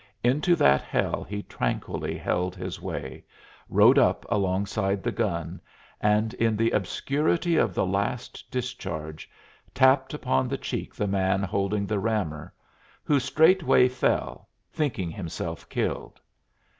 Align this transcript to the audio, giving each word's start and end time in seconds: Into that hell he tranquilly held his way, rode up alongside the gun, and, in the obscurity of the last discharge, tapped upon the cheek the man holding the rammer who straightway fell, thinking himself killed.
Into 0.23 0.55
that 0.55 0.81
hell 0.81 1.23
he 1.23 1.43
tranquilly 1.43 2.17
held 2.17 2.55
his 2.55 2.81
way, 2.81 3.23
rode 3.69 3.99
up 3.99 4.25
alongside 4.29 5.03
the 5.03 5.11
gun, 5.11 5.61
and, 6.01 6.33
in 6.33 6.57
the 6.57 6.71
obscurity 6.71 7.55
of 7.55 7.75
the 7.75 7.85
last 7.85 8.49
discharge, 8.49 9.29
tapped 9.75 10.11
upon 10.15 10.47
the 10.47 10.57
cheek 10.57 10.95
the 10.95 11.05
man 11.05 11.43
holding 11.43 11.85
the 11.85 11.99
rammer 11.99 12.51
who 13.03 13.19
straightway 13.19 13.87
fell, 13.87 14.49
thinking 14.73 15.11
himself 15.11 15.69
killed. 15.69 16.19